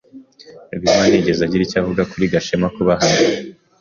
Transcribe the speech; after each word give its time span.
Rwema 0.75 1.03
ntiyigeze 1.07 1.41
agira 1.43 1.61
icyo 1.63 1.77
avuga 1.81 2.01
kuri 2.11 2.31
Gashema 2.33 2.67
kuba 2.75 2.91
hano. 3.01 3.19